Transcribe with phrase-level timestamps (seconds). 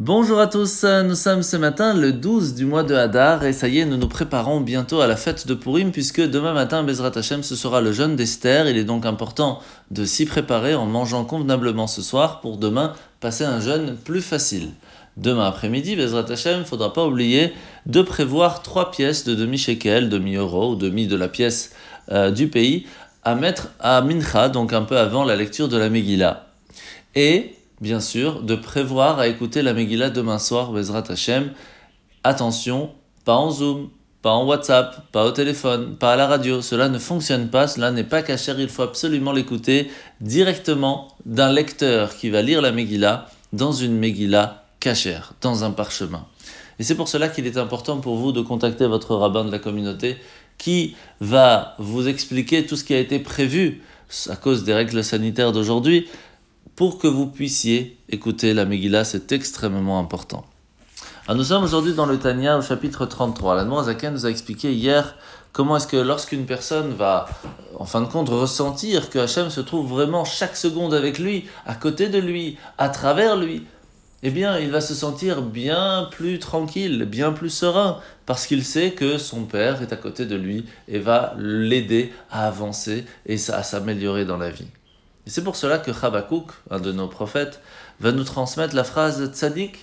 [0.00, 3.66] Bonjour à tous, nous sommes ce matin le 12 du mois de Hadar et ça
[3.66, 7.10] y est, nous nous préparons bientôt à la fête de Purim puisque demain matin, Bezrat
[7.16, 8.68] Hashem, ce sera le jeûne d'Esther.
[8.68, 9.58] Il est donc important
[9.90, 14.68] de s'y préparer en mangeant convenablement ce soir pour demain passer un jeûne plus facile.
[15.16, 17.52] Demain après-midi, Bezrat Hashem, il ne faudra pas oublier
[17.86, 21.72] de prévoir trois pièces de demi-shekel, demi-euro ou demi de la pièce
[22.12, 22.86] euh, du pays
[23.24, 26.46] à mettre à Mincha, donc un peu avant la lecture de la Megillah.
[27.16, 31.52] Et bien sûr, de prévoir à écouter la Megillah demain soir, Bezrat Hashem.
[32.24, 32.90] Attention,
[33.24, 33.90] pas en Zoom,
[34.22, 36.60] pas en WhatsApp, pas au téléphone, pas à la radio.
[36.60, 39.90] Cela ne fonctionne pas, cela n'est pas caché, il faut absolument l'écouter
[40.20, 46.26] directement d'un lecteur qui va lire la Megillah dans une Megillah cachère, dans un parchemin.
[46.78, 49.58] Et c'est pour cela qu'il est important pour vous de contacter votre rabbin de la
[49.58, 50.16] communauté
[50.58, 53.82] qui va vous expliquer tout ce qui a été prévu
[54.28, 56.08] à cause des règles sanitaires d'aujourd'hui
[56.78, 60.46] pour que vous puissiez écouter la Megillah, c'est extrêmement important.
[61.28, 63.56] Nous sommes aujourd'hui dans le Tanya au chapitre 33.
[63.56, 65.16] La Zaken nous a expliqué hier
[65.50, 67.26] comment est-ce que lorsqu'une personne va,
[67.76, 71.74] en fin de compte, ressentir que Hachem se trouve vraiment chaque seconde avec lui, à
[71.74, 73.64] côté de lui, à travers lui,
[74.22, 78.92] eh bien, il va se sentir bien plus tranquille, bien plus serein, parce qu'il sait
[78.92, 83.64] que son Père est à côté de lui et va l'aider à avancer et à
[83.64, 84.68] s'améliorer dans la vie.
[85.28, 87.60] Et c'est pour cela que Habakkuk, un de nos prophètes,
[88.00, 89.78] va nous transmettre la phrase Tzadik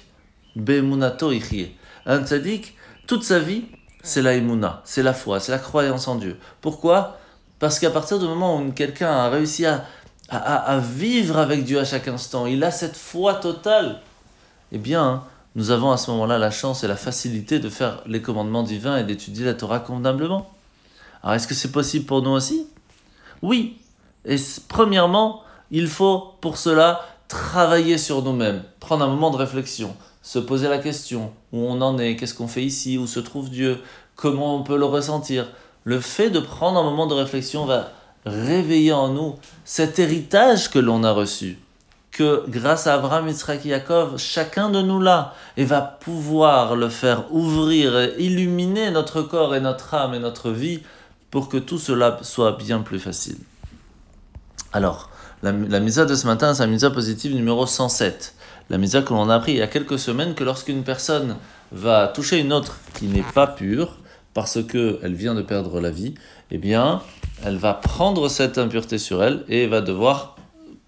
[0.55, 1.75] be'emunato ichie.
[2.07, 3.65] Un tzadik, toute sa vie,
[4.01, 6.39] c'est la emuna, c'est la foi, c'est la croyance en Dieu.
[6.61, 7.19] Pourquoi?
[7.59, 9.85] Parce qu'à partir du moment où quelqu'un a réussi à,
[10.29, 14.01] à, vivre avec Dieu à chaque instant, il a cette foi totale,
[14.71, 18.23] eh bien, nous avons à ce moment-là la chance et la facilité de faire les
[18.23, 20.51] commandements divins et d'étudier la Torah convenablement.
[21.21, 22.65] Alors, est-ce que c'est possible pour nous aussi?
[23.43, 23.77] Oui,
[24.25, 24.37] et
[24.67, 30.67] premièrement, il faut pour cela travailler sur nous-mêmes, prendre un moment de réflexion, se poser
[30.67, 33.79] la question où on en est, qu'est-ce qu'on fait ici, où se trouve Dieu,
[34.15, 35.47] comment on peut le ressentir.
[35.83, 37.91] Le fait de prendre un moment de réflexion va
[38.25, 39.35] réveiller en nous
[39.65, 41.59] cet héritage que l'on a reçu,
[42.11, 46.89] que grâce à Abraham, Yitzhak et Yaakov, chacun de nous là, et va pouvoir le
[46.89, 50.81] faire ouvrir et illuminer notre corps et notre âme et notre vie
[51.29, 53.37] pour que tout cela soit bien plus facile.
[54.75, 55.09] Alors,
[55.41, 58.35] la, misa de ce matin, c'est la misa positive numéro 107.
[58.69, 61.37] La misa que l'on a appris il y a quelques semaines que lorsqu'une personne
[61.71, 63.95] va toucher une autre qui n'est pas pure,
[64.33, 66.15] parce qu'elle vient de perdre la vie,
[66.51, 67.01] eh bien,
[67.45, 70.35] elle va prendre cette impureté sur elle et va devoir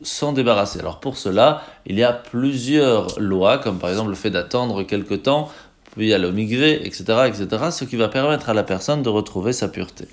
[0.02, 0.82] s'en débarrasser.
[0.82, 5.14] Alors pour cela, il y a plusieurs lois, comme par exemple le fait d'attendre quelque
[5.14, 5.50] temps,
[5.96, 9.70] puis il y etc., etc., ce qui va permettre à la personne de retrouver sa
[9.70, 10.10] pureté.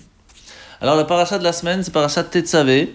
[0.81, 2.95] Alors la paracha de la semaine, c'est paracha Tetzavé,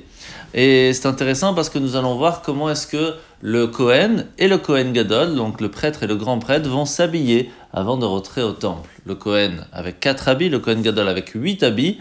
[0.53, 4.57] et c'est intéressant parce que nous allons voir comment est-ce que le Kohen et le
[4.57, 8.51] Kohen Gadol, donc le prêtre et le grand prêtre, vont s'habiller avant de rentrer au
[8.51, 8.89] temple.
[9.05, 11.99] Le Kohen avec quatre habits, le Kohen Gadol avec huit habits.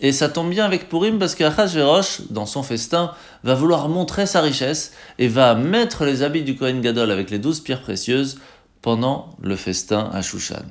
[0.00, 3.12] Et ça tombe bien avec Purim parce qu'Achashverosh, dans son festin,
[3.44, 7.38] va vouloir montrer sa richesse et va mettre les habits du Kohen Gadol avec les
[7.38, 8.38] douze pierres précieuses
[8.82, 10.66] pendant le festin à Shushan.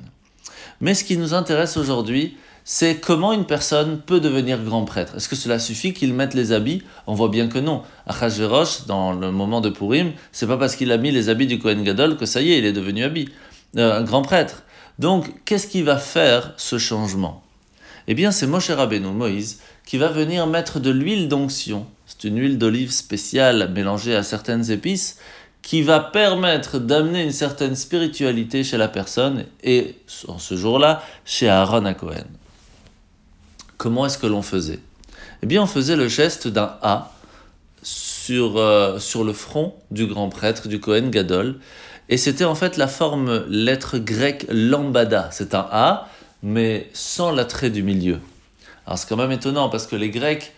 [0.80, 5.14] Mais ce qui nous intéresse aujourd'hui, c'est comment une personne peut devenir grand prêtre.
[5.16, 6.82] Est-ce que cela suffit qu'il mette les habits?
[7.06, 7.82] On voit bien que non.
[8.06, 11.60] Achashverosh, dans le moment de Purim, c'est pas parce qu'il a mis les habits du
[11.60, 13.28] Kohen Gadol que ça y est, il est devenu habit,
[13.76, 14.64] euh, grand prêtre.
[14.98, 17.44] Donc, qu'est-ce qui va faire ce changement?
[18.08, 21.86] Eh bien, c'est Moshe Rabbeinu, Moïse, qui va venir mettre de l'huile d'onction.
[22.06, 25.18] C'est une huile d'olive spéciale mélangée à certaines épices
[25.66, 29.96] qui va permettre d'amener une certaine spiritualité chez la personne et,
[30.28, 32.28] en ce jour-là, chez Aaron à Cohen.
[33.76, 34.78] Comment est-ce que l'on faisait?
[35.42, 37.10] Eh bien, on faisait le geste d'un A
[37.82, 41.56] sur, euh, sur le front du grand prêtre, du Kohen Gadol.
[42.08, 45.30] Et c'était en fait la forme lettre grecque lambada.
[45.32, 46.08] C'est un A,
[46.44, 48.20] mais sans l'attrait du milieu.
[48.86, 50.52] Alors c'est quand même étonnant parce que les Grecs,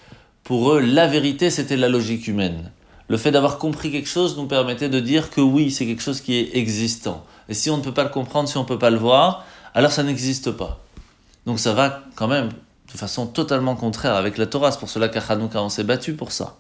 [0.44, 2.70] pour eux, la vérité, c'était la logique humaine.
[3.08, 6.20] Le fait d'avoir compris quelque chose nous permettait de dire que oui, c'est quelque chose
[6.20, 7.24] qui est existant.
[7.48, 9.46] Et si on ne peut pas le comprendre, si on ne peut pas le voir,
[9.74, 10.80] alors ça n'existe pas.
[11.46, 12.50] Donc ça va quand même
[12.92, 14.72] de façon totalement contraire avec la Torah.
[14.72, 16.56] C'est pour cela qu'à Hanouka, on s'est battu pour ça.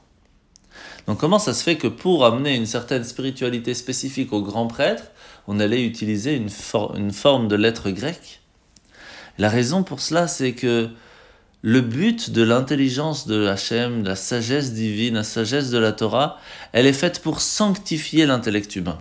[1.06, 5.04] Donc comment ça se fait que pour amener une certaine spiritualité spécifique au grand prêtre,
[5.46, 6.48] on allait utiliser une,
[6.96, 8.40] une forme de lettre grecque?
[9.36, 10.88] La raison pour cela, c'est que
[11.62, 16.38] le but de l'intelligence de Hachem, de la sagesse divine, la sagesse de la Torah,
[16.72, 18.98] elle est faite pour sanctifier l'intellect humain.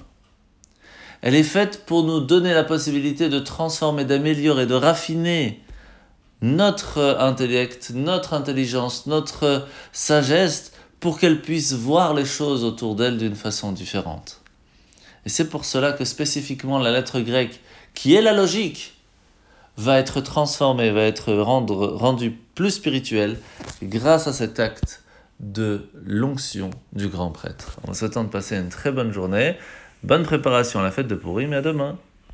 [1.21, 5.63] Elle est faite pour nous donner la possibilité de transformer, d'améliorer, de raffiner
[6.42, 13.36] notre intellect, notre intelligence, notre sagesse pour qu'elle puisse voir les choses autour d'elle d'une
[13.36, 14.42] façon différente.
[15.25, 17.60] Et c'est pour cela que spécifiquement la lettre grecque,
[17.94, 18.96] qui est la logique,
[19.77, 23.38] va être transformée, va être rendue plus spirituelle
[23.83, 25.03] grâce à cet acte
[25.39, 27.79] de l'onction du grand prêtre.
[27.88, 29.56] En souhaitant de passer une très bonne journée,
[30.03, 31.97] bonne préparation à la fête de Purim et à demain.